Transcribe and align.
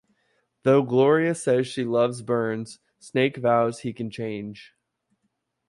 Though 0.63 0.81
Gloria 0.81 1.35
says 1.35 1.67
she 1.67 1.83
loves 1.83 2.23
Burns, 2.23 2.79
Snake 2.97 3.37
vows 3.37 3.81
he 3.81 3.93
can 3.93 4.09
change. 4.09 4.73